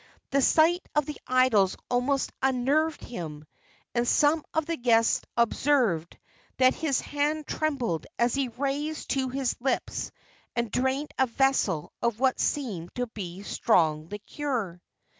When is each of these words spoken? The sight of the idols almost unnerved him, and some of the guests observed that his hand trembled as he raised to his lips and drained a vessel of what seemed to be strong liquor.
The 0.31 0.41
sight 0.41 0.81
of 0.95 1.05
the 1.05 1.19
idols 1.27 1.77
almost 1.87 2.31
unnerved 2.41 3.03
him, 3.03 3.45
and 3.93 4.07
some 4.07 4.43
of 4.51 4.65
the 4.65 4.75
guests 4.75 5.21
observed 5.37 6.17
that 6.57 6.73
his 6.73 6.99
hand 7.01 7.45
trembled 7.45 8.07
as 8.17 8.33
he 8.33 8.47
raised 8.47 9.11
to 9.11 9.29
his 9.29 9.55
lips 9.59 10.11
and 10.55 10.71
drained 10.71 11.11
a 11.19 11.27
vessel 11.27 11.93
of 12.01 12.19
what 12.19 12.39
seemed 12.39 12.95
to 12.95 13.05
be 13.05 13.43
strong 13.43 14.09
liquor. 14.09 14.81